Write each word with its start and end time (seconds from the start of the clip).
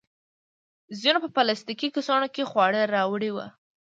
ځینو 1.01 1.19
په 1.23 1.29
پلاستیکي 1.35 1.87
کڅوړو 1.95 2.27
کې 2.35 2.47
خواړه 2.51 2.81
راوړي 2.95 3.29
وو. 3.31 3.45